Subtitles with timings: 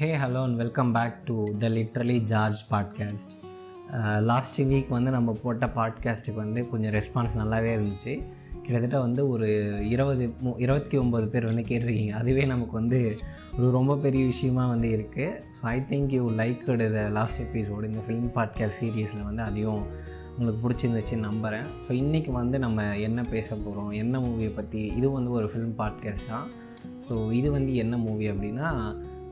[0.00, 3.32] Hey hello and welcome back to the literally George podcast
[4.20, 8.12] last week வந்து நம்ம போட்ட பாட்காஸ்ட்டுக்கு வந்து கொஞ்சம் ரெஸ்பான்ஸ் நல்லாவே இருந்துச்சு.
[8.62, 9.48] கிட்டத்தட்ட வந்து ஒரு
[9.88, 12.10] இருபது இருபத்தி ஒம்பது பேர் வந்து கேட்டிருக்கீங்க.
[12.10, 13.18] அதுவே நமக்கு வந்து
[13.58, 16.62] ஒரு ரொம்ப பெரிய விஷயமா வந்து இருக்குது so I think you like
[16.94, 19.82] the last episode இந்த ஃபிலிம் பாட்காஸ்ட் சீரீஸில் வந்து அதையும்
[20.38, 25.30] உங்களுக்கு பிடிச்சிருந்துச்சுன்னு நம்புகிறேன் ஸோ இன்றைக்கி வந்து நம்ம என்ன பேச போகிறோம் என்ன மூவியை பற்றி இது வந்து
[25.30, 26.48] ஒரு ஃபிலிம் பாட்காஸ்ட் தான்.
[27.08, 28.68] ஸோ இது வந்து என்ன மூவி அப்படின்னா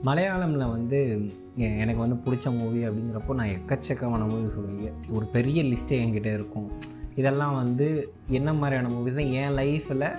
[0.05, 5.93] மலையாளமில் வந்து எ- எனக்கு வந்து பிடிச்ச மூவி அப்படிங்கிறப்போ நான் எக்கச்சக்கமான மூவி சொல்லுவேன் ஒரு பெரிய லிஸ்ட்டே
[5.93, 6.70] என்கிட்ட இருக்கும்.
[7.15, 9.30] இதெல்லாம் வந்து என்ன மாதிரியான மூவிஸ் தான்?
[9.30, 10.12] என் லைஃப்பில்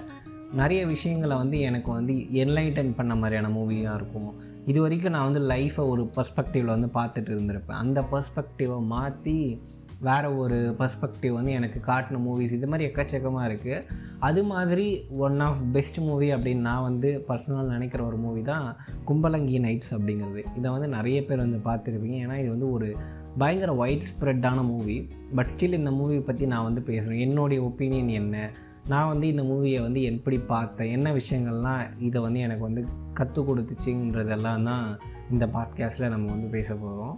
[0.53, 4.35] நிறைய விஷயங்களை வந்து எனக்கு வந்து என்லைட்டன் பண்ண மாதிரியான மூவியாக இருக்கும்.
[4.65, 7.71] இது வரைக்கும் நான் வந்து லைஃப்பை ஒரு பர்ஸ்பெக்டிவில் வந்து பார்த்துட்டு இருந்திருப்பேன்.
[7.71, 9.61] அந்த பர்ஸ்பெக்டிவை மாற்றி
[10.05, 13.83] வேறு ஒரு பர்ஸ்பெக்டிவ் வந்து எனக்கு காட்டின மூவிஸ் இது மாதிரி எக்கச்சக்கமாக இருக்குது
[14.19, 18.67] அது மாதிரி ஒன் ஆஃப் பெஸ்ட் மூவி அப்படின்னு நான் வந்து பர்சனல் நினைக்கிற ஒரு மூவி தான்
[19.05, 20.43] கும்பலங்கி நைட்ஸ் அப்படிங்கிறது.
[20.55, 22.17] இதை வந்து நிறைய பேர் வந்து பார்த்துருப்பீங்க.
[22.25, 22.95] ஏன்னா இது வந்து ஒரு
[23.37, 28.49] பயங்கர ஒயிட் ஸ்ப்ரெட்டான மூவி பட் ஸ்டில் இந்த மூவி பற்றி நான் வந்து பேசுகிறேன் என்னுடைய ஒப்பீனியன் என்ன?
[28.87, 30.91] நான் வந்து இந்த மூவியை வந்து எப்படி பார்த்தேன்?
[30.91, 34.99] என்ன விஷயங்கள்லாம் இதை வந்து எனக்கு வந்து கற்றுக் கொடுத்துச்சுன்றதெல்லாம் தான்
[35.31, 37.17] இந்த பாட்காஸ்ட்டில் நம்ம வந்து பேச போகிறோம்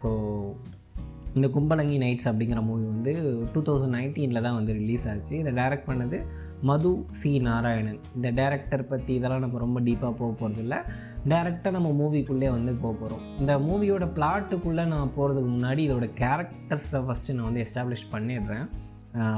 [0.00, 0.08] ஸோ
[1.36, 3.12] இந்த கும்பலங்கி நைட்ஸ் அப்படிங்கிற மூவி வந்து
[3.52, 5.34] டூ தௌசண்ட் நைன்டீனில் தான் வந்து ரிலீஸ் ஆச்சு.
[5.42, 6.18] இதை டைரக்ட் பண்ணது
[6.68, 8.00] மது சி நாராயணன்.
[8.16, 10.76] இந்த டேரக்டர் பற்றி இதெல்லாம் நம்ம ரொம்ப டீப்பாக போக போகிறதில்ல
[11.32, 17.36] டேரெக்டாக நம்ம மூவிக்குள்ளே வந்து போக போகிறோம் இந்த மூவியோட பிளாட்டுக்குள்ளே நான் போகிறதுக்கு முன்னாடி இதோட கேரக்டர்ஸை ஃபஸ்ட்டு
[17.38, 18.66] நான் வந்து எஸ்டாப்ளிஷ் பண்ணிடுறேன்.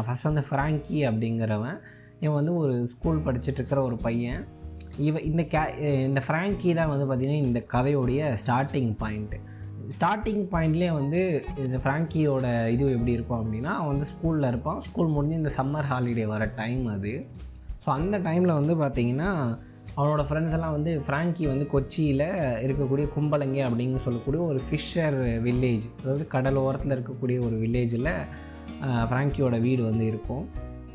[0.06, 1.78] ஃபஸ்ட் வந்து ஃப்ராங்கி அப்படிங்கிறவன்.
[2.24, 4.42] இவன் வந்து ஒரு ஸ்கூல் படிச்சுட்ருக்கிற ஒரு பையன்.
[5.08, 5.60] இவ இந்த கே
[6.08, 9.38] இந்த ஃப்ராங்கி தான் வந்து பார்த்திங்கன்னா இந்த கதையோடைய ஸ்டார்டிங் பாயிண்ட்டு
[9.96, 11.20] ஸ்டார்டிங் பாயிண்ட்லேயே வந்து
[11.64, 14.80] இந்த ஃப்ராங்கியோட இது எப்படி இருக்கும் அப்படின்னா அவன் வந்து ஸ்கூலில் இருப்பான்.
[14.88, 17.12] ஸ்கூல் முடிஞ்சு இந்த சம்மர் ஹாலிடே வர டைம் அது.
[17.84, 19.30] ஸோ அந்த டைமில் வந்து பார்த்திங்கன்னா
[19.96, 22.26] அவனோட ஃப்ரெண்ட்ஸ் எல்லாம் வந்து ஃப்ராங்கி வந்து கொச்சியில்
[22.66, 25.16] இருக்கக்கூடிய கும்பலங்கி அப்படின்னு சொல்லக்கூடிய ஒரு ஃபிஷர்
[25.46, 28.12] வில்லேஜ் அதாவது கடலோரத்தில் இருக்கக்கூடிய ஒரு வில்லேஜில்
[29.10, 30.44] ஃப்ராங்கியோட வீடு வந்து இருக்கும்.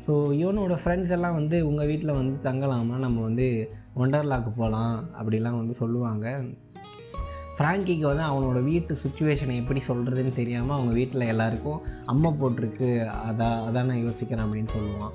[0.06, 2.96] ஸோ இவனோட ஃப்ரெண்ட்ஸ் எல்லாம் வந்து உங்கள் வீட்டில் வந்து தங்கலாமா?
[3.04, 3.46] நம்ம வந்து
[4.02, 6.26] ஒண்டர்லாக்கு போகலாம் அப்படிலாம் வந்து சொல்லுவாங்க.
[7.58, 13.84] ஃப்ராங்கிக்கு வந்து அவனோட வீட்டு சுச்சுவேஷனை எப்படி சொல்கிறதுன்னு தெரியாமல் அவங்க வீட்டில் எல்லாருக்கும் அம்மை போட்டிருக்கு அதான் அதான்
[13.84, 15.10] நான் யோசிக்கிறேன் அப்படின்னு சொல்லுவான்.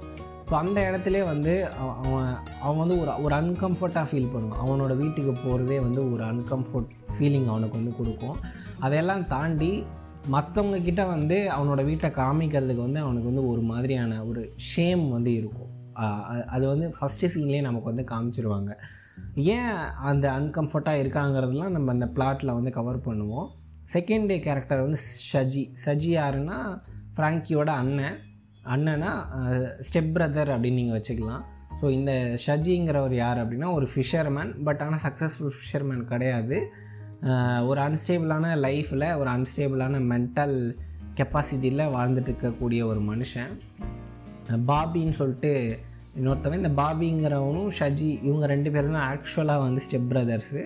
[0.49, 4.67] ஸோ அந்த இடத்துல வந்து அவ- அவன் அவன் வந்து ஒரு ஒரு அன்கம்ஃபர்ட்டாக ஃபீல் பண்ணுவான்.
[4.67, 6.89] அவனோட வீட்டுக்கு போகிறதே வந்து ஒரு அன்கம்ஃபர்ட்
[7.19, 8.37] ஃபீலிங் அவனுக்கு வந்து கொடுக்கும்.
[8.79, 9.83] அதையெல்லாம் தாண்டி
[10.31, 15.69] மற்றவங்க கிட்ட வந்து அவனோட வீட்டை காமிக்கிறதுக்கு வந்து அவனுக்கு வந்து ஒரு மாதிரியான ஒரு ஷேம் வந்து இருக்கும்.
[15.95, 18.75] அது- அது வந்து ஃபஸ்ட்டு சீன்லேயே நமக்கு வந்து காமிச்சிருவாங்க.
[19.55, 19.75] ஏன்
[20.09, 23.49] அந்த அன்கம்ஃபர்ட்டாக இருக்காங்கிறதுலாம் நம்ம அந்த பிளாட்டில் வந்து கவர் பண்ணுவோம்.
[23.93, 24.99] செகண்ட் டே கேரக்டர் வந்து
[25.31, 25.63] ஷஜி.
[25.83, 26.57] ஷஜி யாருன்னா
[27.15, 28.17] ஃப்ராங்கியோட அண்ணன்.
[28.75, 29.11] அண்ணனா
[29.87, 31.43] ஸ்டெப் பிரதர் அப்படின்னு நீங்கள் வச்சுக்கலாம்.
[31.79, 32.11] ஸோ இந்த
[32.45, 36.57] ஷஜிங்கிறவர் யார் அப்படின்னா ஒரு ஃபிஷர்மேன் பட் ஆனால் சக்ஸஸ்ஃபுல் ஃபிஷர்மேன் கிடையாது.
[37.69, 40.57] ஒரு அன்ஸ்டேபிளான லைஃப்பில் ஒரு அன்ஸ்டேபிளான மென்டல்
[41.17, 43.51] கெப்பாசிட்டியில் வாழ்ந்துட்டு இருக்கக்கூடிய ஒரு மனுஷன்.
[44.69, 45.51] பாபின்னு சொல்லிட்டு
[46.21, 50.61] இன்னொருத்தவன் இந்த பாபிங்கிறவனும் ஷஜி இவங்க ரெண்டு பேரும் தான் ஆக்சுவலாக வந்து ஸ்டெப் பிரதர்ஸு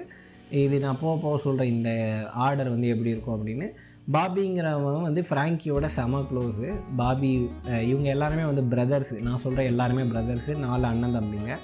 [0.50, 3.70] இது நான் போக போக சொல்கிறேன் இந்த ஆர்டர் வந்து எப்படி இருக்கும் அப்படின்னு.
[4.14, 10.86] பாபிங்கிறவன் வந்து ஃப்ராங்கியோட செம க்ளோஸு பாபி இவங்க எல்லாருமே வந்து பிரதர்ஸு நான் சொல்கிற எல்லாருமே பிரதர்ஸு நாலு
[10.86, 11.56] அண்ணன் தம்பிங்க.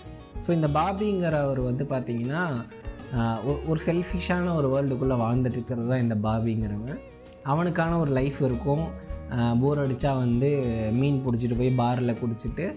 [0.48, 2.64] ஸோ இந்த பாபிங்கிறவர் வந்து பார்த்திங்கன்னா
[3.18, 7.00] ஒரு- ஒரு செல்ஃபிஷான ஒரு வேர்ல்டுக்குள்ளே வாழ்ந்துட்டு இருக்கிறது தான் இந்த பாபிங்கிறவன்.
[7.44, 8.88] அவனுக்கான ஒரு லைஃப் இருக்கும்.
[9.62, 12.76] போர் அடித்தா வந்து மீன் பிடிச்சிட்டு போய் பாரில் குடிச்சிட்டு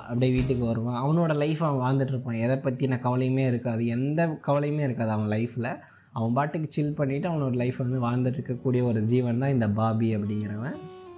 [0.00, 0.98] அப்படியே வீட்டுக்கு வருவான்.
[1.02, 3.86] அவனோட லைஃப் அவன் வாழ்ந்துட்டுருப்பான் எதை பற்றின கவலையுமே இருக்காது.
[3.86, 5.70] எந்த கவலையுமே இருக்காது அவன் லைஃப்பில்
[6.12, 10.76] அவன் பாட்டுக்கு சில் பண்ணிவிட்டு அவனோட லைஃப் வந்து வாழ்ந்துட்டு இருக்கக்கூடிய ஒரு ஜீவன் தான் இந்த பாபி அப்படிங்கிறவன்.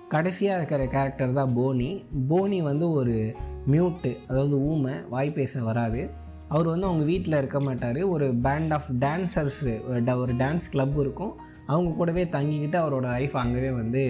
[0.08, 1.90] கடைசியாக இருக்கிற கேரக்டர் தான் போனி.
[2.28, 3.36] போனி வந்து ஒரு
[3.70, 6.10] மியூட்டு அதாவது ஊமை வாய் பேச வராது.
[6.48, 8.00] அவர் வந்து அவங்க வீட்டில் இருக்க மாட்டார்.
[8.02, 9.74] ஒரு பேண்ட் ஆஃப் டான்சர்ஸு
[10.16, 11.34] ஒரு டான்ஸ் கிளப் இருக்கும்.
[11.66, 14.02] அவங்க கூடவே தங்கிக்கிட்டு அவரோட லைஃப் அங்கேவே வந்து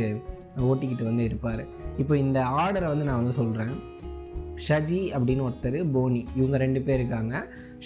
[0.58, 1.62] ஓட்டிக்கிட்டு வந்து இருப்பார்.
[1.98, 3.75] இப்போ இந்த ஆர்டரை வந்து நான் வந்து சொல்கிறேன்
[4.66, 6.21] ஷஜி அப்படின்னு ஒருத்தர் போனி.
[6.38, 7.34] இவங்க ரெண்டு பேர் இருக்காங்க.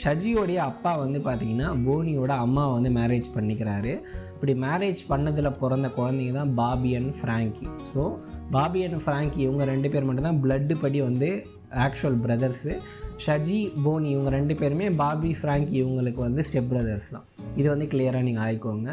[0.03, 3.93] ஷஜியோடைய அப்பா வந்து பார்த்தீங்கன்னா போனியோட அம்மாவை வந்து மேரேஜ் பண்ணிக்கிறாரு.
[4.35, 7.67] அப்படி மேரேஜ் பண்ணதில் பிறந்த குழந்தைங்க தான் Bobby and Frankie.
[7.93, 8.05] So
[8.57, 11.31] Bobby and Frankie இவங்க ரெண்டு பேர் மட்டும்தான் பிளட்டு படி வந்து
[11.85, 12.73] ஆக்சுவல் பிரதர்ஸு
[13.25, 17.27] ஷஜி போனி இவங்க ரெண்டு பேருமே பாபி ஃப்ராங்கி இவங்களுக்கு வந்து ஸ்டெப் பிரதர்ஸ் தான்.
[17.61, 18.91] இது வந்து கிளியராக நீங்கள் ஆயிக்கோங்க.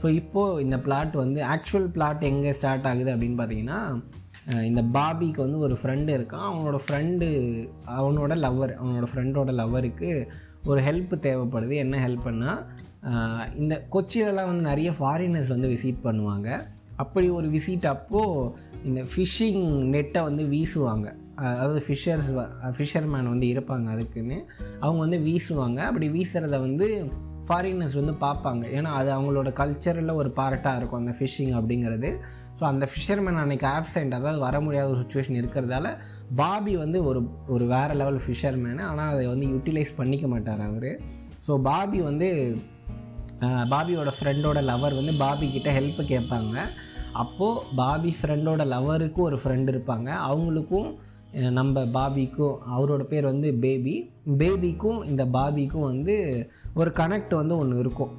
[0.00, 3.78] ஸோ இப்போது இந்த பிளாட் வந்து ஆக்சுவல் பிளாட் எங்கே ஸ்டார்ட் ஆகுது அப்படின்னு பார்த்தீங்கன்னா
[4.64, 6.46] இந்த பாபிக்கு வந்து ஒரு ஃப்ரெண்டு இருக்கான்.
[6.50, 7.26] அவனோட ஃப்ரெண்டு
[7.98, 10.26] அவனோட லவ்வர் அவனோட ஃப்ரெண்டோட லவ்வருக்கு
[10.64, 11.74] ஒரு ஹெல்ப் தேவைப்படுது.
[11.74, 12.52] என்ன ஹெல்ப்னா
[13.56, 16.48] இந்த கொச்சியிலலாம் வந்து நிறைய ஃபாரினர்ஸ் வந்து விசிட் பண்ணுவாங்க.
[16.96, 18.52] அப்படி ஒரு விசிட் அப்போது
[18.84, 19.62] இந்த ஃபிஷ்ஷிங்
[19.94, 21.14] நெட்டை வந்து வீசுவாங்க.
[21.34, 22.28] அதாவது ஃபிஷர்ஸ்
[22.78, 24.38] ஃபிஷர்மேன் வந்து இருப்பாங்க அதுக்குன்னு.
[24.80, 25.76] அவங்க வந்து வீசுவாங்க.
[25.76, 27.10] அப்படி வீசுகிறத வந்து
[27.48, 28.64] ஃபாரினர்ஸ் வந்து பார்ப்பாங்க.
[28.78, 32.10] ஏன்னா அது அவங்களோட கல்ச்சரில் ஒரு பார்ட்டாக இருக்கும் அந்த ஃபிஷ்ஷிங் அப்படிங்கிறது.
[32.60, 35.86] ஸோ அந்த ஃபிஷர்மேன் அன்றைக்கி ஆப்சென்ட் அதாவது வர முடியாத ஒரு சுச்சுவேஷன் இருக்கிறதால
[36.40, 37.20] பாபி வந்து ஒரு
[37.54, 40.90] ஒரு வேறு லெவல் ஃபிஷர்மேனு ஆனால் அதை வந்து யூட்டிலைஸ் பண்ணிக்க மாட்டார் அவர்.
[41.46, 42.28] ஸோ பாபி வந்து
[43.72, 46.56] பாபியோட ஃப்ரெண்டோட லவர் வந்து பாபி கிட்ட ஹெல்ப் கேட்பாங்க.
[47.22, 50.08] அப்போது பாபி ஃப்ரெண்டோட லவருக்கும் ஒரு ஃப்ரெண்டு இருப்பாங்க.
[50.28, 50.90] அவங்களுக்கும்
[51.56, 53.94] நம்ம பாபிக்கும் அவரோட பேர் வந்து பேபி
[54.40, 56.16] பேபிக்கும் இந்த பாபிக்கும் வந்து
[56.74, 58.12] ஒரு கனெக்ட் வந்து ஒன்று இருக்கும்.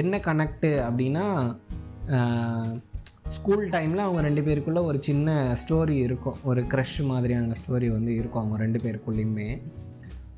[0.00, 1.26] என்ன கனெக்டு அப்படின்னா
[3.36, 6.38] ஸ்கூல் டைமில் அவங்க ரெண்டு பேருக்குள்ளே ஒரு சின்ன ஸ்டோரி இருக்கும்.
[6.50, 9.48] ஒரு க்ரஷ் மாதிரியான ஸ்டோரி வந்து இருக்கும் அவங்க ரெண்டு பேருக்குள்ளேயுமே.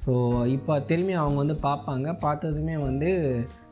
[0.04, 0.12] ஸோ
[0.56, 2.18] இப்போ திரும்பி அவங்க வந்து பார்ப்பாங்க.
[2.24, 3.10] பார்த்ததுமே வந்து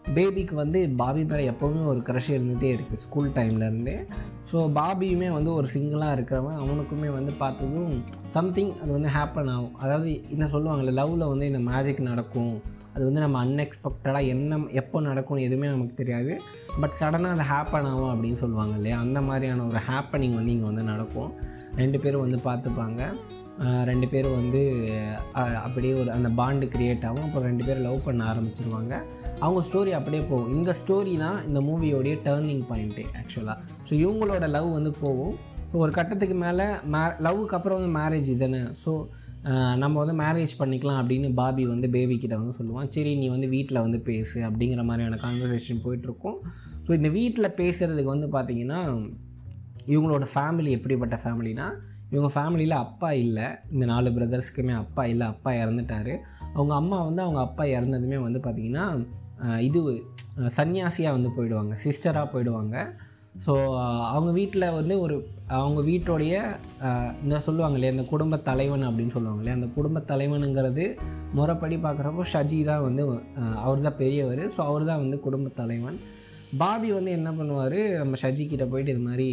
[0.05, 4.07] பேபிக்கு வந்து பாபி மேலே எப்போவுமே ஒரு க்ரஷ் இருந்துகிட்டே இருக்குது ஸ்கூல் டைம்லேருந்தே
[4.53, 6.59] ஸோ பாபியுமே வந்து ஒரு சிங்கிளாக இருக்கிறவன்.
[6.63, 9.77] அவனுக்குமே வந்து பார்த்ததும் சம்திங் அது வந்து ஹேப்பன் ஆகும்.
[9.77, 12.63] அதாவது என்ன சொல்லுவாங்கல்ல லவ்வில் வந்து இந்த மேஜிக் நடக்கும்.
[12.95, 16.41] அது வந்து நம்ம அன்எக்ஸ்பெக்டடாக என்ன எப்போ நடக்கும்னு எதுவுமே நமக்கு தெரியாது.
[16.81, 18.99] பட் சடனாக அது ஹேப்பன் ஆகும் அப்படின்னு சொல்லுவாங்க இல்லையா?
[18.99, 21.33] அந்த மாதிரியான ஒரு ஹேப்பனிங் வந்து இங்கே வந்து நடக்கும்.
[21.77, 23.13] ரெண்டு பேரும் வந்து பார்த்துப்பாங்க.
[23.91, 24.61] ரெண்டு பேரும் வந்து
[25.65, 27.25] அப்படியே ஒரு அந்த பாண்டு க்ரியேட் ஆகும்.
[27.27, 28.93] அப்புறம் ரெண்டு பேரும் லவ் பண்ண ஆரம்பிச்சிருவாங்க.
[29.45, 30.53] அவங்க ஸ்டோரி அப்படியே போகும்.
[30.57, 33.59] இந்த ஸ்டோரி தான் இந்த மூவியோடைய டேர்னிங் பாயிண்ட்டு ஆக்சுவலாக
[33.89, 35.35] ஸோ இவங்களோட லவ் வந்து போகும்.
[35.83, 36.65] ஒரு கட்டத்துக்கு மேலே
[36.95, 38.93] மே லவ்வுக்கு அப்புறம் வந்து மேரேஜ் தானே ஸோ
[39.83, 42.91] நம்ம வந்து மேரேஜ் பண்ணிக்கலாம் அப்படின்னு பாபி வந்து பேபி கிட்ட வந்து சொல்லுவான்.
[42.97, 46.37] சரி நீ வந்து வீட்டில் வந்து பேசு அப்படிங்கிற மாதிரியான கான்வர்சேஷன் போயிட்டுருக்கும்.
[46.87, 48.81] ஸோ இந்த வீட்டில் பேசுகிறதுக்கு வந்து பார்த்திங்கன்னா
[49.95, 51.67] இவங்களோட ஃபேமிலி எப்படிப்பட்ட ஃபேமிலினா
[52.13, 53.47] இவங்க ஃபேமிலியில் அப்பா இல்லை.
[53.75, 56.15] இந்த நாலு பிரதர்ஸ்க்குமே அப்பா இல்லை அப்பா இறந்துட்டாரு.
[56.57, 58.87] அவங்க அம்மா வந்து அவங்க அப்பா இறந்ததுமே வந்து பார்த்திங்கன்னா
[59.69, 59.81] இது
[60.59, 62.77] சன்னியாசியாக வந்து போயிடுவாங்க சிஸ்டராக போயிடுவாங்க.
[63.45, 63.53] ஸோ
[64.13, 65.15] அவங்க வீட்டில் வந்து ஒரு
[65.59, 66.35] அவங்க வீட்டோடைய
[67.23, 70.85] இந்த சொல்லுவாங்க இல்லையா இந்த குடும்ப தலைவன் அப்படின்னு சொல்லுவாங்க இல்லையா அந்த குடும்ப தலைவனுங்கிறது
[71.39, 73.05] முறைப்படி பார்க்குறப்போ ஷஜி தான் வந்து
[73.67, 74.43] அவர் தான் பெரியவர்.
[74.57, 75.99] ஸோ அவர் தான் வந்து குடும்ப தலைவன்.
[76.63, 79.29] பாபி வந்து என்ன பண்ணுவார் நம்ம ஷஜி கிட்ட போயிட்டு இது மாதிரி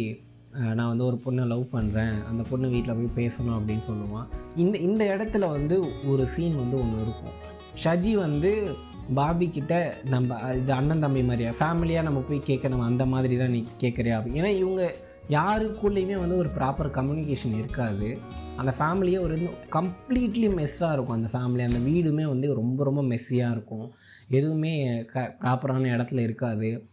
[0.52, 4.26] நான் வந்து ஒரு பொண்ணை லவ் பண்ணுறேன் அந்த பொண்ணு வீட்டில் போய் பேசணும் அப்படின்னு சொல்லுவான்
[4.56, 7.36] இந்த இந்த இடத்துல வந்து ஒரு சீன் வந்து ஒன்று இருக்கும்.
[7.84, 8.76] ஷஜி வந்து
[9.14, 13.64] பாபி கிட்ட நம்ம இது அண்ணன் தம்பி மாதிரியா ஃபேமிலியாக நம்ம போய் கேட்கணும் அந்த மாதிரி தான் நீ
[13.80, 14.40] கேட்குறியா அப்படி.
[14.40, 14.94] ஏன்னா இவங்க
[15.30, 18.18] யாருக்குள்ளேயுமே வந்து ஒரு ப்ராப்பர் கம்யூனிகேஷன் இருக்காது.
[18.56, 19.36] அந்த ஃபேமிலியே ஒரு
[19.70, 21.18] கம்ப்ளீட்லி மெஸ்ஸாக இருக்கும்.
[21.18, 23.92] அந்த ஃபேமிலி அந்த வீடுமே வந்து ரொம்ப ரொம்ப மெஸ்ஸியாக இருக்கும்.
[24.28, 26.86] எதுவுமே க ப்ராப்பரான இடத்துல இருக்காது.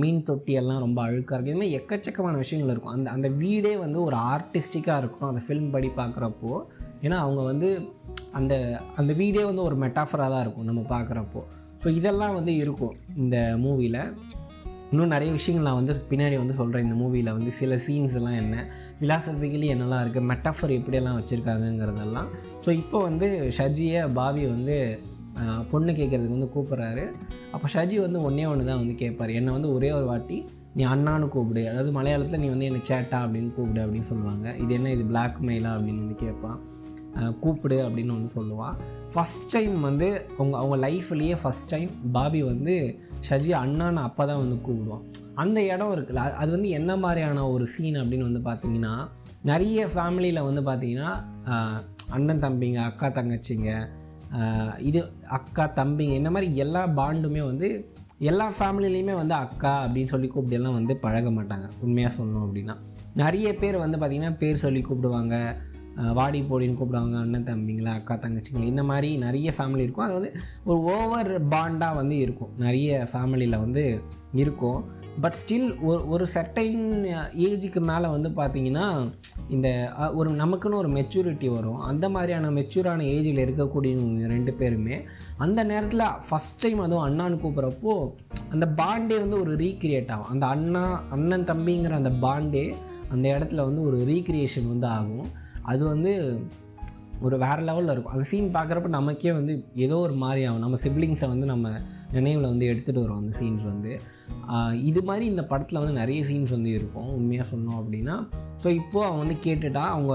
[0.00, 2.92] மீன் தொட்டியெல்லாம் ரொம்ப அழுக்காக இருக்கும் இதுமாதிரி எக்கச்சக்கமான விஷயங்கள் இருக்கும்.
[2.92, 6.52] அந்த அந்த வீடே வந்து ஒரு ஆர்டிஸ்டிக்காக இருக்கணும் அந்த ஃபிலிம் படி பார்க்குறப்போ
[7.02, 7.70] ஏன்னா அவங்க வந்து
[8.32, 8.54] அந்த
[8.96, 11.42] அந்த வீடே வந்து ஒரு மெட்டாஃபராக தான் இருக்கும் நம்ம பார்க்குறப்போ
[11.84, 14.00] ஸோ இதெல்லாம் வந்து இருக்கும் இந்த மூவியில்
[14.92, 17.50] இன்னும் நிறைய விஷயங்கள் நான் வந்து பின்னாடி வந்து சொல்கிறேன் இந்த மூவியில் வந்து.
[17.50, 18.64] சில சீன்ஸ் எல்லாம் என்ன
[19.00, 22.28] ஃபிலாசபிக்கலி என்னெல்லாம் இருக்குது மெட்டாஃபர் எப்படியெல்லாம் வச்சுருக்காங்கங்கிறதெல்லாம்.
[22.64, 23.28] ஸோ இப்போ வந்து
[23.58, 24.76] ஷஜியை பாவி வந்து
[25.70, 27.10] பொண்ணு கேட்குறதுக்கு வந்து கூப்பிட்றாரு.
[27.52, 30.44] அப்போ ஷஜி வந்து ஒன்றே ஒன்று தான் வந்து கேட்பார் என்னை வந்து ஒரே ஒரு வாட்டி
[30.74, 31.68] நீ அண்ணான்னு கூப்பிடு.
[31.68, 34.56] அதாவது மலையாளத்தில் நீ வந்து என்னை சேட்டா அப்படின்னு கூப்பிடு அப்படின்னு சொல்லுவாங்க.
[34.56, 34.92] இது என்ன?
[34.92, 36.76] இது பிளாக்மெயிலா அப்படின்னு வந்து கேட்பான்
[37.40, 38.74] கூப்பிடு அப்படின்னு வந்து சொல்லுவான்
[39.14, 42.98] ஃபஸ்ட் டைம் வந்து அவங்க அவங்க லைஃப்லேயே ஃபஸ்ட் டைம் பாபி வந்து
[43.30, 45.00] ஷஜி அண்ணான்னு அப்போ தான் வந்து கூப்பிடுவான்.
[45.34, 49.08] அந்த இடம் இருக்குல்ல அது- வந்து என்ன மாதிரியான ஒரு சீன் அப்படின்னு வந்து பார்த்தீங்கன்னா
[49.42, 51.16] நிறைய ஃபேமிலியில் வந்து பார்த்தீங்கன்னா
[52.08, 53.88] அண்ணன் தம்பிங்க அக்கா தங்கச்சிங்க
[54.78, 60.72] இது அக்கா தம்பிங்க இந்த மாதிரி எல்லா பாண்டுமே வந்து எல்லா ஃபேமிலிலையுமே வந்து அக்கா அப்படின்னு சொல்லி கூப்பிடலாம்
[60.72, 61.70] வந்து பழக மாட்டாங்க.
[61.80, 62.76] உண்மையாக சொல்லணும் அப்படின்னா.
[63.14, 65.56] நிறைய பேர் வந்து பார்த்திங்கன்னா பேர் சொல்லி கூப்பிடுவாங்க.
[66.14, 67.16] வாடி போடின்னு கூப்பிடுவாங்க.
[67.18, 70.04] அண்ணன் தம்பிங்களா அக்கா தங்கச்சிங்களா இந்த மாதிரி நிறைய ஃபேமிலி இருக்கும்.
[70.04, 70.32] அது வந்து
[70.64, 72.48] ஒரு ஓவர் பாண்டாக வந்து இருக்கும்.
[72.58, 74.02] நிறைய ஃபேமிலியில் வந்து
[74.34, 74.84] இருக்கும்.
[75.22, 76.82] பட் ஸ்டில் ஒரு ஒரு செர்டைன்
[77.46, 78.86] ஏஜுக்கு மேலே வந்து பார்த்திங்கன்னா
[79.54, 79.68] இந்த
[80.14, 81.80] ஒரு நமக்குன்னு ஒரு மெச்சூரிட்டி வரும்.
[81.90, 84.96] அந்த மாதிரியான மெச்சூரான ஏஜில் இருக்கக்கூடிய ரெண்டு பேருமே
[85.36, 87.94] அந்த நேரத்தில் ஃபஸ்ட் டைம் அதுவும் அண்ணான்னு கூப்பிட்றப்போ
[88.52, 90.30] அந்த பாண்டே வந்து ஒரு ரீக்ரியேட் ஆகும்.
[90.34, 90.84] அந்த அண்ணா
[91.16, 92.66] அண்ணன் தம்பிங்கிற அந்த பாண்டே
[93.12, 95.28] அந்த இடத்துல வந்து ஒரு ரீக்ரியேஷன் வந்து ஆகும்.
[95.62, 96.12] அது வந்து
[97.26, 98.14] ஒரு வேறு லெவலில் இருக்கும்.
[98.16, 100.62] அந்த சீன் பார்க்குறப்ப நமக்கே வந்து ஏதோ ஒரு மாதிரி ஆகும்.
[100.64, 101.72] நம்ம சிப்ளிங்ஸை வந்து நம்ம
[102.16, 103.92] நினைவில் வந்து எடுத்துகிட்டு வரோம் அந்த சீன்ஸ் வந்து.
[104.90, 107.08] இது மாதிரி இந்த படத்தில் வந்து நிறைய சீன்ஸ் வந்து இருக்கும்.
[107.18, 108.16] உண்மையாக சொன்னோம் அப்படின்னா.
[108.64, 110.14] ஸோ இப்போது அவன் வந்து கேட்டுட்டா அவங்க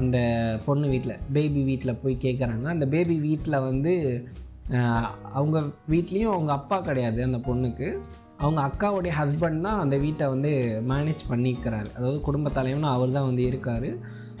[0.00, 0.18] அந்த
[0.66, 3.94] பொண்ணு வீட்டில் பேபி வீட்டில் போய் கேட்குறாங்க அந்த பேபி வீட்டில் வந்து
[5.38, 5.58] அவங்க
[5.92, 7.88] வீட்லேயும் அவங்க அப்பா கிடையாது அந்த பொண்ணுக்கு.
[8.42, 10.50] அவங்க அக்காவுடைய ஹஸ்பண்ட் தான் அந்த வீட்டை வந்து
[10.90, 11.88] மேனேஜ் பண்ணிக்கிறாரு.
[11.96, 13.88] அதாவது குடும்ப தலைவனும் அவர் தான் வந்து இருக்கார்.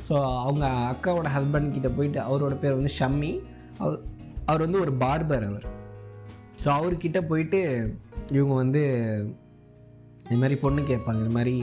[0.08, 3.32] ஸோ அவங்க அக்காவோட ஹஸ்பண்ட் கிட்ட போயிட்டு அவரோட பேர் வந்து ஷம்மி.
[3.82, 3.98] அவர்
[4.50, 5.66] அவர் வந்து ஒரு பார்பர் அவர்.
[6.62, 7.60] ஸோ அவர்கிட்ட போயிட்டு
[8.36, 8.82] இவங்க வந்து
[10.28, 11.20] இது மாதிரி பொண்ணு கேட்பாங்க.
[11.24, 11.56] இது மாதிரி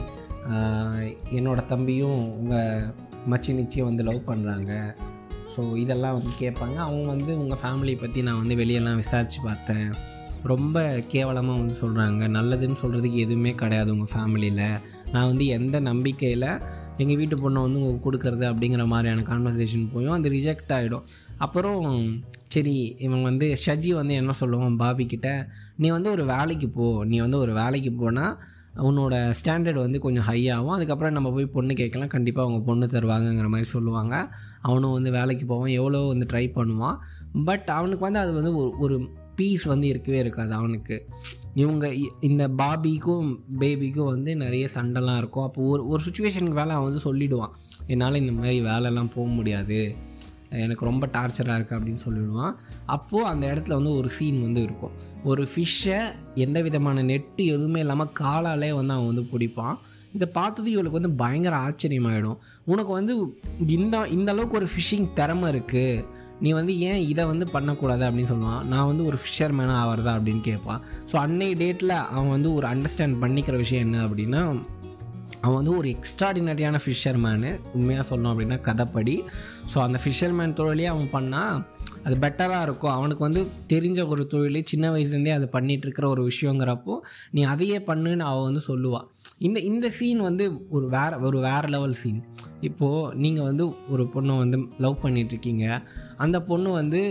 [1.37, 2.87] என்னோடய தம்பியும் உங்கள்
[3.31, 4.71] மச்சி நிச்சயம் வந்து லவ் பண்ணுறாங்க
[5.53, 6.77] ஸோ இதெல்லாம் வந்து கேட்பாங்க.
[6.87, 9.87] அவங்க வந்து உங்கள் ஃபேமிலியை பற்றி நான் வந்து வெளியெல்லாம் விசாரித்து பார்த்தேன்.
[10.51, 10.77] ரொம்ப
[11.13, 14.65] கேவலமாக வந்து சொல்கிறாங்க நல்லதுன்னு சொல்கிறதுக்கு எதுவுமே கிடையாது உங்கள் ஃபேமிலியில்
[15.13, 16.49] நான் வந்து எந்த நம்பிக்கையில்
[16.97, 20.11] எங்கள் வீட்டு பொண்ணை வந்து உங்களுக்கு கொடுக்குறது அப்படிங்கிற மாதிரியான கான்வர்சேஷன் போயும்.
[20.11, 21.05] அது ரிஜெக்ட் ஆகிடும்
[21.37, 27.05] அப்புறம் சரி இவன் வந்து ஷஜி வந்து என்ன சொல்லுவான் பாபி கிட்ட நீ வந்து ஒரு வேலைக்கு போ.
[27.05, 28.35] நீ வந்து ஒரு வேலைக்கு போனால்
[28.75, 30.69] உன்னோட ஸ்டாண்டர்ட் வந்து கொஞ்சம் ஹை ஆகும்.
[30.69, 32.07] அதுக்கப்புறம் நம்ம போய் பொண்ணு கேட்கலாம்.
[32.07, 34.35] கண்டிப்பாக அவங்க பொண்ணு தருவாங்கங்கிற மாதிரி சொல்லுவாங்க.
[34.61, 35.67] அவனும் வந்து வேலைக்கு போவான்.
[35.67, 36.97] எவ்வளோ வந்து ட்ரை பண்ணுவான்.
[37.45, 41.09] பட் அவனுக்கு வந்து அது வந்து ஒரு ஒரு பீஸ் வந்து இருக்கவே இருக்காது அவனுக்கு.
[41.55, 45.43] இவங்க இ- இந்த பாபிக்கும் பேபிக்கும் வந்து நிறைய சண்டைலாம் இருக்கும்.
[45.43, 47.49] அப்போ ஒரு ஒரு சுச்சுவேஷனுக்கு வேலை அவன் வந்து சொல்லிவிடுவான்
[47.87, 49.95] என்னால் இந்த மாதிரி வேலைலாம் போக முடியாது.
[50.49, 52.53] எனக்கு ரொம்ப டார்ச்சராக இருக்குது அப்படின்னு சொல்லிவிடுவான்
[52.85, 54.91] அப்போது அந்த இடத்துல வந்து ஒரு சீன் வந்து இருக்கும்.
[55.23, 56.01] ஒரு ஃபிஷ்ஷை
[56.35, 59.75] எந்த விதமான நெட்டு எதுவுமே இல்லாமல் காலாலே வந்து அவன் வந்து பிடிப்பான்.
[60.13, 62.37] இதை பார்த்தது இவளுக்கு வந்து பயங்கர ஆச்சரியமாயிடும்.
[62.65, 66.05] உனக்கு வந்து இந்த இந்த அளவுக்கு ஒரு ஃபிஷ்ஷிங் திறமை இருக்குது
[66.45, 68.63] நீ வந்து ஏன் இதை வந்து பண்ணக்கூடாது அப்படின்னு சொல்லுவான்.
[68.71, 70.81] நான் வந்து ஒரு ஃபிஷர்மேனாக ஆகிறதா அப்படின்னு கேட்பான்.
[71.11, 74.41] ஸோ அன்னைய டேட்டில் அவன் வந்து ஒரு அண்டர்ஸ்டாண்ட் பண்ணிக்கிற விஷயம் என்ன அப்படின்னா
[75.45, 79.15] அவன் வந்து ஒரு எக்ஸ்ட்ராடினரியான ஃபிஷர்மேனு உண்மையாக சொல்லணும் அப்படின்னா கதைப்படி.
[79.71, 81.57] ஸோ அந்த ஃபிஷர்மேன் தொழிலே அவன் பண்ணால்
[82.05, 82.93] அது பெட்டராக இருக்கும்.
[82.97, 83.41] அவனுக்கு வந்து
[83.73, 86.95] தெரிஞ்ச ஒரு தொழிலே சின்ன வயசுலேருந்தே அது பண்ணிகிட்ருக்கிற ஒரு விஷயங்கிறப்போ
[87.31, 89.07] நீ அதையே பண்ணுன்னு அவள் வந்து சொல்லுவாள்
[89.47, 92.21] இந்த இந்த சீன் வந்து ஒரு வேற ஒரு வேற லெவல் சீன்
[92.63, 95.65] இப்போது நீங்கள் வந்து ஒரு பொண்ணை வந்து லவ் பண்ணிகிட்ருக்கீங்க
[96.17, 97.01] அந்த பொண்ணு வந்து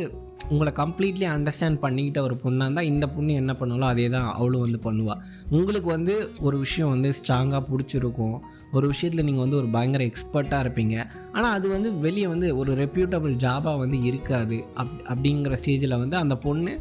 [0.49, 4.79] உங்களை கம்ப்ளீட்லி அண்டர்ஸ்டாண்ட் பண்ணிக்கிட்ட ஒரு பொண்ணாக இருந்தால் இந்த பொண்ணு என்ன பண்ணாலும் அதே தான் அவளும் வந்து
[4.87, 8.37] பண்ணுவாள் உங்களுக்கு வந்து ஒரு விஷயம் வந்து ஸ்ட்ராங்காக பிடிச்சிருக்கும்.
[8.73, 10.97] ஒரு விஷயத்தில் நீங்கள் வந்து ஒரு பயங்கர எக்ஸ்பர்ட்டாக இருப்பீங்க.
[11.33, 14.59] ஆனால் அது வந்து வெளியே வந்து ஒரு ரெப்யூட்டபிள் ஜாபாக வந்து இருக்காது.
[14.75, 16.75] அப் அப்படிங்கிற ஸ்டேஜில் வந்து அந்த பொண்ணு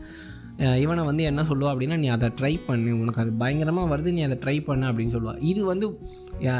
[0.81, 4.37] இவனை வந்து என்ன சொல்லுவா அப்படின்னா நீ அதை ட்ரை பண்ணு உனக்கு அது பயங்கரமாக வருது நீ அதை
[4.45, 5.33] ட்ரை பண்ணு அப்படின்னு சொல்லுவா.
[5.41, 5.99] இது வந்து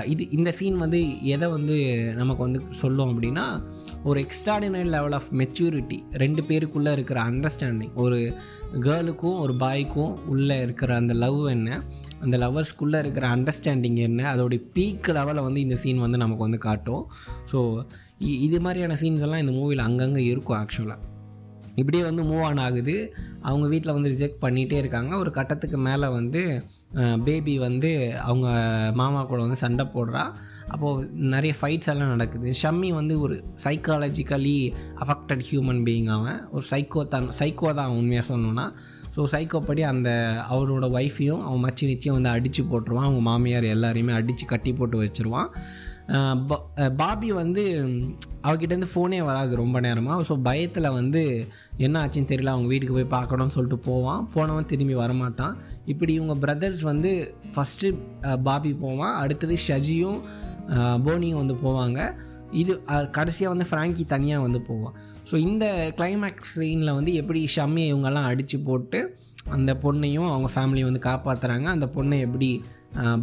[0.06, 1.76] இது இந்த சீன் வந்து எதை வந்து
[2.16, 3.46] நமக்கு வந்து சொல்லும் அப்படின்னா
[4.04, 8.38] ஒரு எக்ஸ்ட்ராடினரி லெவல் ஆஃப் மெச்சூரிட்டி ரெண்டு பேருக்குள்ளே இருக்கிற அண்டர்ஸ்டாண்டிங் ஒரு
[8.74, 11.82] கேர்ளுக்கும் ஒரு பாய்க்கும் உள்ளே இருக்கிற அந்த லவ் என்ன
[12.20, 17.12] அந்த லவ்வர்ஸ்குள்ளே இருக்கிற அண்டர்ஸ்டாண்டிங் என்ன அதோடைய பீக் லெவலில் வந்து இந்த சீன் வந்து நமக்கு வந்து காட்டும்.
[17.52, 17.86] ஸோ
[18.20, 21.11] இது மாதிரியான சீன்ஸ் எல்லாம் இந்த மூவியில் அங்கங்கே இருக்கும் ஆக்சுவலாக
[21.80, 22.96] இப்படியே வந்து மூவ் ஆன் ஆகுது.
[23.50, 25.12] அவங்க வீட்டில் வந்து ரிஜெக்ட் பண்ணிகிட்டே இருக்காங்க.
[25.24, 26.42] ஒரு கட்டத்துக்கு மேலே வந்து
[27.28, 27.92] பேபி வந்து
[28.30, 28.48] அவங்க
[29.02, 30.24] மாமா கூட வந்து சண்டை போடுறா.
[30.74, 32.50] அப்போது நிறைய ஃபைட்ஸ் எல்லாம் நடக்குது.
[32.62, 33.36] ஷம்மி வந்து ஒரு
[33.66, 34.58] சைக்காலஜிக்கலி
[35.04, 36.42] அஃபெக்டட் ஹியூமன் பீயிங் அவன்.
[36.56, 38.68] ஒரு சைக்கோ தான் சைக்கோ தான் அவன் உண்மையாக சொல்லணும்னா.
[39.16, 40.10] ஸோ சைக்கோ படி அந்த
[40.54, 43.08] அவரோட ஒய்ஃபையும் அவன் மச்சி நிச்சயம் வந்து அடித்து போட்டுருவான்.
[43.08, 45.50] அவங்க மாமியார் எல்லாரையுமே அடித்து கட்டி போட்டு வச்சுருவான்.
[47.02, 47.64] பாபி வந்து
[48.48, 51.22] அவகிட்டேருந்து ஃபோனே வராது ரொம்ப நேரமாக ஸோ பயத்தில் வந்து
[51.86, 54.22] என்ன ஆச்சுன்னு தெரியல அவங்க வீட்டுக்கு போய் பார்க்கணும்னு சொல்லிட்டு போவான்.
[54.36, 55.56] போனவன் திரும்பி வரமாட்டான்.
[55.94, 57.12] இப்படி இவங்க பிரதர்ஸ் வந்து
[57.56, 57.92] ஃபஸ்ட்டு
[58.50, 59.16] பாபி போவான்.
[59.24, 60.20] அடுத்தது ஷஜியும்
[61.08, 62.00] போனியும் வந்து போவாங்க.
[62.62, 62.74] இது
[63.18, 64.96] கடைசியாக வந்து ஃப்ராங்கி தனியாக வந்து போவான்.
[65.30, 65.66] ஸோ இந்த
[66.00, 69.00] கிளைமேக்ஸ் சீனில் வந்து எப்படி ஷம்மியை இவங்கெல்லாம் அடித்து போட்டு
[69.56, 72.50] அந்த பொண்ணையும் அவங்க ஃபேமிலியை வந்து காப்பாற்றுறாங்க அந்த பொண்ணை எப்படி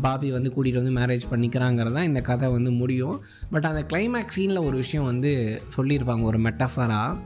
[0.00, 3.22] பாபி வந்து கூட்டிகிட்டு வந்து மேரேஜ் பண்ணிக்கிறாங்கிறது தான் இந்த கதை வந்து முடியும்.
[3.50, 7.18] பட் அந்த கிளைமேக்ஸ் சீனில் ஒரு விஷயம் வந்து சொல்லியிருப்பாங்க ஒரு மெட்டஃபராக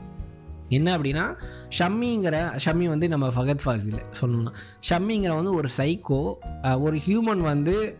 [0.69, 1.35] என்ன அப்படின்னா
[1.79, 4.53] ஷம்மிங்கிற ஷம்மி வந்து நம்ம ஃபகத் ஃபாசில் சொல்லணும்னா
[4.89, 6.33] ஷம்மிங்கிற வந்து ஒரு சைக்கோ
[6.79, 7.97] ஒரு ஹியூமன் வந்து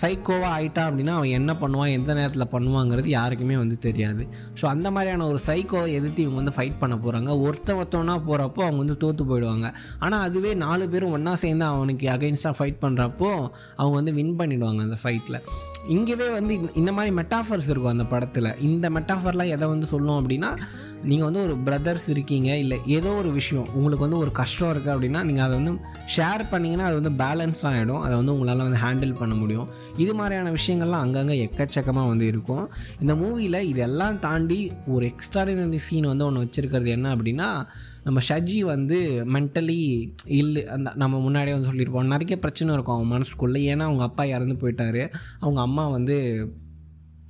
[0.00, 4.28] சைக்கோவாக ஆகிட்டான் அப்படின்னா அவன் என்ன பண்ணுவான் எந்த நேரத்தில் பண்ணுவாங்கிறது யாருக்குமே வந்து தெரியாது.
[4.60, 8.76] ஸோ அந்த மாதிரியான ஒரு சைக்கோவை எதிர்த்து இவங்க வந்து ஃபைட் பண்ண போகிறாங்க ஒருத்த ஒருத்தவனா போகிறப்போ அவங்க
[8.76, 9.74] வந்து தோற்று போயிடுவாங்க.
[9.98, 14.96] ஆனால் அதுவே நாலு பேரும் ஒன்றா சேர்ந்து அவனுக்கு அகெயின்ஸ்டாக ஃபைட் பண்ணுறப்போ அவங்க வந்து வின் பண்ணிவிடுவாங்க அந்த
[15.02, 15.40] ஃபைட்டில்
[15.88, 18.58] இங்கேவே வந்து இந்த- இந்த மாதிரி மெட்டாஃபர்ஸ் இருக்கும் அந்த படத்தில்.
[18.58, 20.56] இந்த மெட்டாஃபர்லாம் எதை வந்து சொல்லும் அப்படின்னா
[21.04, 25.22] நீங்கள் வந்து ஒரு பிரதர்ஸ் இருக்கீங்க இல்லை ஏதோ ஒரு விஷயம் உங்களுக்கு வந்து ஒரு கஷ்டம் இருக்குது அப்படின்னா
[25.24, 25.72] நீங்கள் அதை வந்து
[26.16, 29.68] ஷேர் பண்ணிங்கன்னா அது வந்து பேலன்ஸ் ஆகிடும் அதை வந்து உங்களால் வந்து ஹேண்டில் பண்ண முடியும்.
[29.96, 32.70] இது மாதிரியான விஷயங்கள்லாம் அங்கங்கே எக்கச்சக்கமாக வந்து இருக்கும்.
[33.00, 37.66] இந்த மூவியில் இதெல்லாம் தாண்டி ஒரு எக்ஸ்ட்ராடினரி சீன் வந்து ஒன்று வச்சுருக்கிறது என்ன அப்படின்னா
[38.04, 42.12] நம்ம ஷஜி வந்து மென்டலி இல்லை அந்த நம்ம முன்னாடியே வந்து சொல்லியிருப்போம்.
[42.14, 43.60] நிறைய பிரச்சனை இருக்கும் அவங்க மனசுக்குள்ளே.
[43.72, 45.12] ஏன்னா அவங்க அப்பா இறந்து போயிட்டாரு.
[45.40, 46.16] அவங்க அம்மா வந்து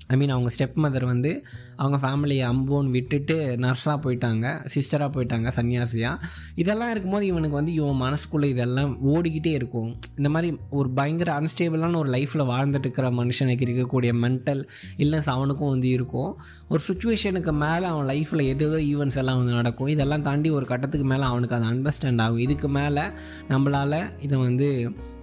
[0.09, 1.31] ஐ மீன் அவங்க ஸ்டெப் மதர் வந்து
[1.77, 6.25] அவங்க ஃபேமிலியை அம்போன்னு விட்டுட்டு நர்ஸாக போயிட்டாங்க சிஸ்டராக போயிட்டாங்க சன்னியாசியாக
[6.55, 9.91] இதெல்லாம் இருக்கும்போது இவனுக்கு வந்து இவன் மனசுக்குள்ளே இதெல்லாம் ஓடிக்கிட்டே இருக்கும்.
[10.17, 14.63] இந்த மாதிரி ஒரு பயங்கர அன்ஸ்டேபிளான ஒரு லைஃப்பில் வாழ்ந்துட்டு இருக்கிற மனுஷனுக்கு இருக்கக்கூடிய மென்டல்
[14.97, 16.33] இல்லைஸ் அவனுக்கும் வந்து இருக்கும்.
[16.69, 19.87] ஒரு சுச்சுவேஷனுக்கு மேலே அவன் லைஃப்பில் எது எதோ ஈவெண்ட்ஸ் எல்லாம் வந்து நடக்கும்.
[19.87, 22.43] இதெல்லாம் தாண்டி ஒரு கட்டத்துக்கு மேலே அவனுக்கு அது அண்டர்ஸ்டாண்ட் ஆகும்.
[22.47, 23.05] இதுக்கு மேலே
[23.49, 24.69] நம்மளால் இதை வந்து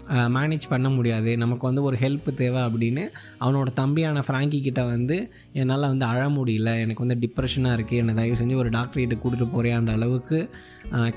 [0.10, 1.32] மேனேஜ் பண்ண முடியாது.
[1.38, 3.04] நமக்கு வந்து ஒரு ஹெல்ப் தேவை அப்படின்னு
[3.40, 5.18] அவனோட தம்பியான ஃப்ராங்கி கிட்ட வந்து
[5.54, 6.70] என்னால் வந்து அழ முடியல.
[6.84, 10.40] எனக்கு வந்து டிப்ரெஷனாக இருக்குது என்னை தயவு செஞ்சு ஒரு டாக்டர்கிட்ட கூட்டிகிட்டு போறியான்ற அளவுக்கு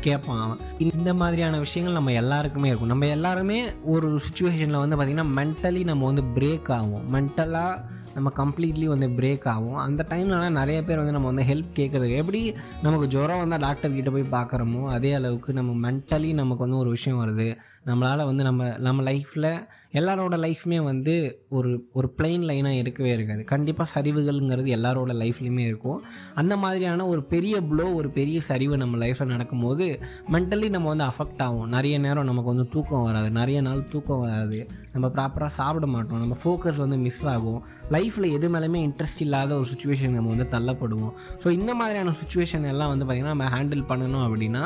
[0.00, 0.62] கேட்பான் அவன்.
[0.88, 2.92] இந்த மாதிரியான விஷயங்கள் நம்ம எல்லாருக்குமே இருக்கும்.
[2.94, 3.60] நம்ம எல்லாருமே
[3.96, 7.06] ஒரு சுச்சுவேஷனில் வந்து பார்த்திங்கன்னா மென்டலி நம்ம வந்து பிரேக் ஆகும்.
[7.14, 9.80] மென்டலாக நம்ம கம்ப்ளீட்லி வந்து பிரேக் ஆகும்.
[9.86, 12.40] அந்த டைம்லலாம் நிறைய பேர் வந்து நம்ம வந்து ஹெல்ப் கேட்குறது எப்படி
[12.82, 17.20] நமக்கு ஜுரம் வந்தால் டாக்டர் கிட்டே போய் பார்க்குறோமோ அதே அளவுக்கு நம்ம மென்டலி நமக்கு வந்து ஒரு விஷயம்
[17.20, 17.48] வருது.
[17.86, 19.50] நம்மளால் வந்து நம்ம நம்ம லைஃப்பில்
[19.92, 21.14] எல்லாரோட லைஃப்மே வந்து
[21.48, 23.44] ஒரு ஒரு பிளெயின் லைனாக இருக்கவே இருக்காது.
[23.44, 26.00] கண்டிப்பாக சரிவுகள்ங்கிறது எல்லாரோட லைஃப்லேயுமே இருக்கும்.
[26.34, 29.86] அந்த மாதிரியான ஒரு பெரிய ப்ளோ ஒரு பெரிய சரிவு நம்ம லைஃப்பில் நடக்கும்போது
[30.32, 31.68] மென்டலி நம்ம வந்து அஃபெக்ட் ஆகும்.
[31.68, 33.30] நிறைய நேரம் நமக்கு வந்து தூக்கம் வராது.
[33.30, 34.60] நிறைய நாள் தூக்கம் வராது.
[34.98, 36.22] நம்ம ப்ராப்பராக சாப்பிட மாட்டோம்.
[36.24, 37.60] நம்ம ஃபோக்கஸ் வந்து மிஸ் ஆகும்.
[37.90, 41.12] லைஃப்பில் எது மேலேயுமே இன்ட்ரெஸ்ட் இல்லாத ஒரு சுச்சுவேஷன் நம்ம வந்து தள்ளப்படுவோம்.
[41.42, 44.62] ஸோ இந்த மாதிரியான சுச்சுவேஷன் எல்லாம் வந்து பார்த்திங்கன்னா நம்ம ஹேண்டில் பண்ணணும் அப்படின்னா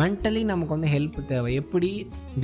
[0.00, 1.54] மென்டலி நமக்கு வந்து ஹெல்ப் தேவை.
[1.54, 1.88] எப்படி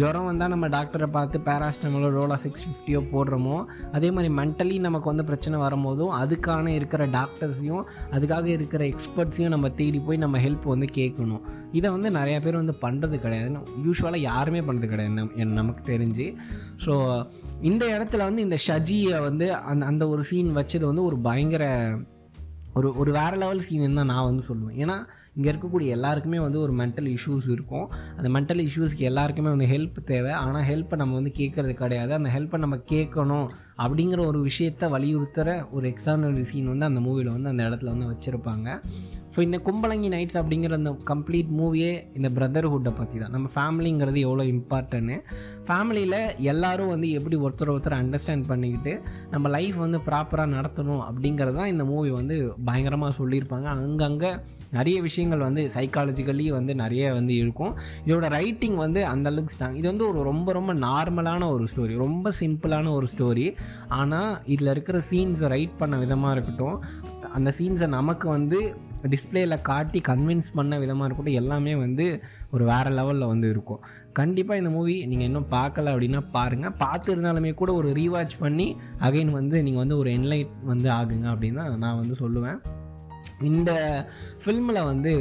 [0.00, 3.56] ஜுரம் வந்தால் நம்ம டாக்டரை பார்த்து பேராஸ்டமலோ ரோலா சிக்ஸ் ஃபிஃப்டியோ போடுறோமோ
[3.92, 10.00] அதே மாதிரி மென்டலி நமக்கு வந்து பிரச்சனை வரும்போதும் அதுக்கான இருக்கிற டாக்டர்ஸையும் அதுக்காக இருக்கிற எக்ஸ்பர்ட்ஸையும் நம்ம தேடி
[10.00, 11.42] போய் நம்ம ஹெல்ப் வந்து கேட்கணும்.
[11.72, 13.64] இதை வந்து நிறையா பேர் வந்து பண்ணுறது கிடையாது.
[13.86, 16.28] யூஸ்வலாக யாருமே பண்ணுறது கிடையாது நம் என் நமக்கு தெரிஞ்சு.
[16.86, 16.94] ஸோ
[17.60, 21.64] இந்த இடத்துல வந்து இந்த ஷஜியை வந்து அந்த அந்த ஒரு சீன் வச்சது வந்து ஒரு பயங்கர
[22.76, 24.76] ஒரு ஒரு வேறு லெவல் சீன் தான் நான் வந்து சொல்லுவேன்.
[24.82, 24.96] ஏன்னா
[25.36, 27.86] இங்கே இருக்கக்கூடிய எல்லாருக்குமே வந்து ஒரு மென்டல் இஷ்யூஸ் இருக்கும்.
[28.18, 30.32] அந்த மென்டல் இஷ்யூஸ்க்கு எல்லாருக்குமே வந்து ஹெல்ப் தேவை.
[30.42, 32.12] ஆனால் ஹெல்ப்பை நம்ம வந்து கேட்குறது கிடையாது.
[32.18, 33.46] அந்த ஹெல்ப்பை நம்ம கேட்கணும்
[33.84, 38.68] அப்படிங்கிற ஒரு விஷயத்த வலியுறுத்துகிற ஒரு எக்ஸாம்பிள் சீன் வந்து அந்த மூவியில் வந்து அந்த இடத்துல வந்து வச்சுருப்பாங்க.
[39.34, 44.44] ஸோ இந்த கும்பலங்கி நைட்ஸ் அப்படிங்கிற அந்த கம்ப்ளீட் மூவியே இந்த பிரதர்ஹுட்டை பற்றி தான் நம்ம ஃபேமிலிங்கிறது எவ்வளோ
[44.52, 45.16] இம்பார்ட்டன்னு
[45.68, 46.16] ஃபேமிலியில்
[46.52, 48.94] எல்லோரும் வந்து எப்படி ஒருத்தர் ஒருத்தர் அண்டர்ஸ்டாண்ட் பண்ணிக்கிட்டு
[49.34, 53.62] நம்ம லைஃப் வந்து ப்ராப்பராக நடத்தணும் அப்படிங்கிறது தான் இந்த மூவி வந்து பயங்கரமாக சொல்லியிருப்பாங்க.
[53.62, 54.30] அங்கங்கே
[54.70, 57.76] நிறைய விஷயங்கள் வந்து சைக்காலஜிக்கலி வந்து நிறைய வந்து இருக்கும்.
[58.06, 62.90] இதோட ரைட்டிங் வந்து அந்தளவுக்கு ஸ்ட்ராங் இது வந்து ஒரு ரொம்ப ரொம்ப நார்மலான ஒரு ஸ்டோரி ரொம்ப சிம்பிளான
[62.90, 63.54] ஒரு ஸ்டோரி
[63.88, 66.84] ஆனால் இதில் இருக்கிற சீன்ஸை ரைட் பண்ண விதமாக இருக்கட்டும்
[67.32, 73.26] அந்த சீன்ஸை நமக்கு வந்து டிஸ்பிளேயில் காட்டி கன்வின்ஸ் பண்ண விதமாக இருக்கட்டும் எல்லாமே வந்து ஒரு வேறு லெவலில்
[73.26, 73.80] வந்து இருக்கும்.
[74.12, 79.30] கண்டிப்பாக இந்த மூவி நீங்கள் இன்னும் பார்க்கல அப்படின்னா பாருங்கள் பார்த்து இருந்தாலுமே கூட ஒரு ரீவாச் பண்ணி அகைன்
[79.30, 82.60] வந்து நீங்கள் வந்து ஒரு என்லைட் வந்து ஆகுங்க அப்படின்னு தான் நான் வந்து சொல்லுவேன்.
[83.40, 83.70] இந்த
[84.44, 85.12] ஃபில்மில் வந்து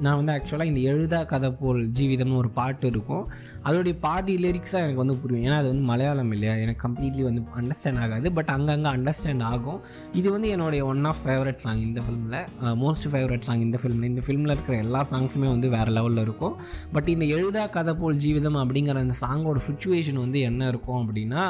[0.00, 3.24] நான் வந்து ஆக்சுவலாக இந்த எழுதா கதை போல் ஜீவிதம்னு ஒரு பாட்டு இருக்கும்.
[3.64, 5.44] அதோடைய பாதி லிரிக்ஸாக எனக்கு வந்து புரியும்.
[5.50, 6.54] ஏன்னா அது வந்து மலையாளம் இல்லையா?
[6.54, 8.32] எனக்கு கம்ப்ளீட்லி வந்து அண்டர்ஸ்டாண்ட் ஆகாது.
[8.32, 9.80] பட் அங்கங்கே அண்டர்ஸ்டாண்ட் ஆகும்.
[10.12, 12.40] இது வந்து என்னுடைய ஒன் ஆஃப் ஃபேவரட் சாங் இந்த ஃபிலிமில்
[12.84, 16.56] மோஸ்ட் ஃபேவரட் சாங் இந்த ஃபிலிமில் இந்த ஃபிலிமில் இருக்கிற எல்லா சாங்ஸுமே வந்து வேறு லெவலில் இருக்கும்.
[16.92, 21.44] பட் இந்த எழுதா கதை போல் ஜீவிதம் அப்படிங்கிற அந்த சாங்கோட சுச்சுவேஷன் வந்து என்ன இருக்கும் அப்படின்னா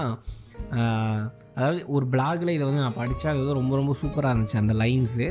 [1.57, 5.27] அதாவது ஒரு பிளாகில் இதை வந்து நான் படித்தா அது வந்து ரொம்ப ரொம்ப சூப்பராக இருந்துச்சு அந்த lines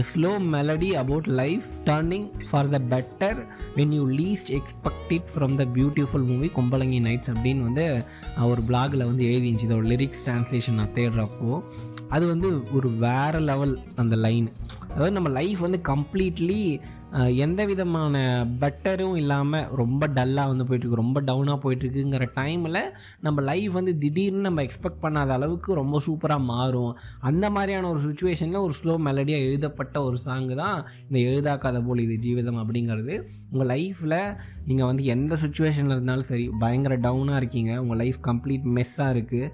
[0.00, 3.38] slow melody about life turning for the better
[3.76, 7.86] when you least expect it from the beautiful movie Kumbalangi nights அப்படின்னு வந்து
[8.42, 11.62] ஒரு பிளாகில் வந்து எழுதிச்சு இதோட லிரிக்ஸ் ட்ரான்ஸ்லேஷன் நான் தேடுறப்போ
[12.08, 14.48] அது வந்து ஒரு வேறு லெவல் அந்த லைன்
[14.88, 16.62] அதாவது நம்ம லைஃப் வந்து கம்ப்ளீட்லி
[17.12, 18.16] எந்த விதமான
[18.60, 22.78] பெட்டரும் இல்லாமல் ரொம்ப டல்லாக வந்து போயிட்டுருக்கு ரொம்ப டவுனாக போயிட்டுருக்குங்கிற டைமில்
[23.20, 26.92] நம்ம லைஃப் வந்து திடீர்னு நம்ம எக்ஸ்பெக்ட் பண்ணாத அளவுக்கு ரொம்ப சூப்பராக மாறும்.
[27.18, 32.18] அந்த மாதிரியான ஒரு சுச்சுவேஷனில் ஒரு ஸ்லோ மெலடியாக எழுதப்பட்ட ஒரு சாங்கு தான் இந்த எழுதாக்காத போல் இது
[32.26, 33.16] ஜீவிதம் அப்படிங்கிறது.
[33.52, 34.18] உங்கள் லைஃப்பில்
[34.66, 37.82] நீங்கள் வந்து எந்த சுச்சுவேஷனில் இருந்தாலும் சரி பயங்கர டவுனாக இருக்கீங்க.
[37.82, 39.50] உங்கள் லைஃப் கம்ப்ளீட் மெஸ்ஸாக இருக்குது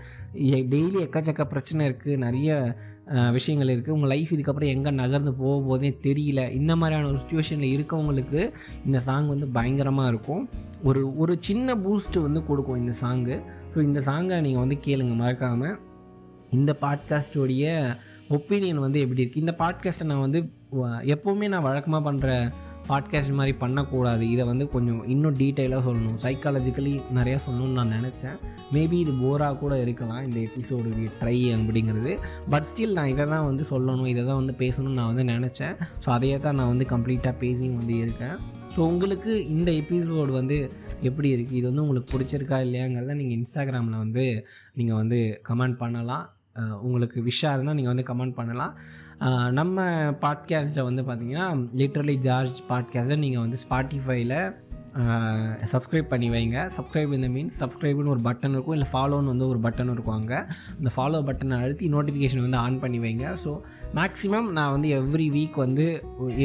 [0.75, 6.53] டெய்லி எக்கச்சக்க பிரச்சனை இருக்குது நிறைய விஷயங்கள் இருக்குது உங்கள் லைஃப் இதுக்கப்புறம் எங்கே நகர்ந்து போக போதே தெரியல.
[6.53, 8.53] இந்த மாதிரியான ஒரு சுச்சுவேஷனில் இருக்கவங்களுக்கு
[8.85, 10.49] இந்த சாங் வந்து பயங்கரமாக இருக்கும்.
[10.83, 15.95] ஒரு ஒரு சின்ன பூஸ்ட்டு வந்து கொடுக்கும் இந்த சாங்கு ஸோ இந்த சாங்கை நீங்கள் வந்து கேளுங்க மறக்காமல்
[16.51, 17.95] இந்த பாட்காஸ்டோடைய
[18.29, 20.56] ஒப்பீனியன் வந்து எப்படி இருக்குது இந்த பாட்காஸ்ட்டை நான் வந்து
[21.15, 22.53] எப்போவுமே நான் வழக்கமாக பண்ணுற
[22.89, 24.31] பாட்காஸ்ட் மாதிரி பண்ணக்கூடாது.
[24.35, 26.19] இதை வந்து கொஞ்சம் இன்னும் டீட்டெயிலாக சொல்லணும்.
[26.25, 28.37] சைக்காலஜிக்கலி நிறையா சொல்லணும்னு நான் நினச்சேன்.
[28.75, 32.19] மேபி இது போராக கூட இருக்கலாம் இந்த எபிசோடு ட்ரை அப்படிங்கிறது.
[32.53, 35.75] பட் ஸ்டில் நான் இதை தான் வந்து சொல்லணும் இதை தான் வந்து பேசணும்னு நான் வந்து நினச்சேன்.
[36.05, 38.37] ஸோ அதையே தான் நான் வந்து கம்ப்ளீட்டாக பேசி வந்து இருக்கேன்.
[38.77, 44.47] ஸோ உங்களுக்கு இந்த எபிசோடு வந்து எப்படி இருக்குது இது வந்து உங்களுக்கு பிடிச்சிருக்கா இல்லையாங்கிறத நீங்கள் இன்ஸ்டாகிராமில் வந்து
[44.75, 46.27] நீங்கள் வந்து கமெண்ட் பண்ணலாம்.
[46.83, 48.77] உங்களுக்கு விஷாக இருந்தால் நீங்கள் வந்து கமெண்ட் பண்ணலாம்.
[49.53, 54.55] நம்ம பாட்காஸ்ட்டை வந்து பார்த்தீங்கன்னா லிட்ரலி ஜார்ஜ் பாட்காஸ்ட்டை நீங்கள் வந்து ஸ்பாட்டிஃபைல
[55.73, 56.59] சப்ஸ்கிரைப் பண்ணி வைங்க.
[56.77, 58.77] சப்ஸ்கிரைப் இந்த மீன்ஸ் சப்ஸ்கிரைப்னு ஒரு பட்டன் இருக்கும்.
[58.77, 60.39] இல்லை ஃபாலோன்னு வந்து ஒரு பட்டன் இருக்கும் அங்கே.
[60.79, 63.27] அந்த ஃபாலோ பட்டனை அழுத்தி நோட்டிஃபிகேஷன் வந்து ஆன் பண்ணி வைங்க.
[63.45, 63.53] ஸோ
[63.99, 65.87] மேக்ஸிமம் நான் வந்து எவ்ரி வீக் வந்து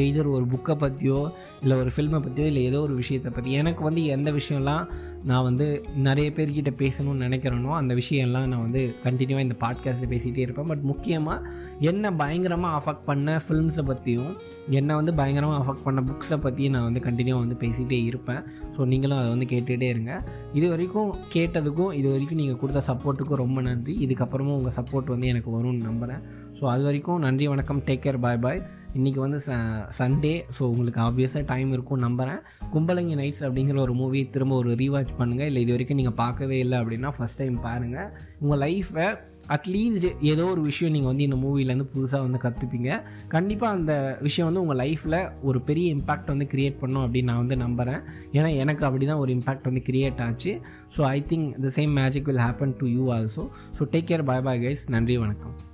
[0.02, 1.20] எதர் ஒரு புக்கை பற்றியோ
[1.62, 4.84] இல்லை ஒரு ஃபில்மை பற்றியோ இல்லை ஏதோ ஒரு விஷயத்தை பற்றி எனக்கு வந்து எந்த விஷயம்லாம்
[5.30, 5.68] நான் வந்து
[6.08, 10.68] நிறைய பேர்கிட்ட பேசணும்னு நினைக்கிறேனோ அந்த விஷயம்லாம் நான் வந்து கண்டினியூவாக இந்த பாட்காஸ்ட்டில் பேசிகிட்டே இருப்பேன்.
[10.72, 11.48] பட் முக்கியமாக
[11.90, 14.32] என்ன பயங்கரமாக அஃபெக்ட் பண்ண ஃபில்ம்ஸை பற்றியும்
[14.80, 18.41] என்னை வந்து பயங்கரமாக அஃபெக்ட் பண்ண புக்ஸை பற்றியும் நான் வந்து கண்டினியூவாக வந்து பேசிகிட்டே இருப்பேன்.
[18.76, 20.12] ஸோ நீங்களும் அதை வந்து கேட்டுகிட்டே இருங்க.
[20.58, 23.94] இது வரைக்கும் கேட்டதுக்கும் இது வரைக்கும் நீங்கள் கொடுத்த சப்போர்ட்டுக்கும் ரொம்ப நன்றி.
[24.06, 26.22] இதுக்கப்புறமும் உங்கள் சப்போர்ட் வந்து எனக்கு வரும்னு நம்புகிறேன்
[26.60, 27.82] ஸோ அது வரைக்கும் நன்றி வணக்கம்.
[27.88, 28.60] டேக் கேர் பாய் பாய்
[28.98, 29.52] இன்றைக்கி வந்து ச
[29.98, 32.40] சண்டே ஸோ உங்களுக்கு ஆப்வியஸாக டைம் இருக்கும் நம்புகிறேன்
[32.74, 36.78] கும்பலங்கி நைட்ஸ் அப்படிங்கிற ஒரு மூவி திரும்ப ஒரு ரீவாச் பண்ணுங்கள் இல்லை இது வரைக்கும் நீங்கள் பார்க்கவே இல்லை
[36.82, 38.10] அப்படின்னா ஃபஸ்ட் டைம் பாருங்கள்
[38.42, 39.06] உங்கள் லைஃப்பை
[39.48, 44.60] அட்லீஸ்ட் ஏதோ ஒரு விஷயம் நீங்கள் வந்து இந்த மூவிலேருந்து புதுசாக வந்து கற்றுப்பீங்க கண்டிப்பாக அந்த விஷயம் வந்து
[44.60, 48.00] உங்கள் லைஃப்பில் ஒரு பெரிய இம்பேக்ட் வந்து க்ரியேட் பண்ணும் அப்படின்னு நான் வந்து நம்புகிறேன்
[48.32, 50.60] ஏன்னா எனக்கு அப்படி தான் ஒரு இம்பேக்ட் வந்து க்ரியேட் ஆச்சு.
[50.96, 54.42] So I think the same magic will happen to you also so take care bye
[54.42, 55.71] bye guys நன்றி வணக்கம்.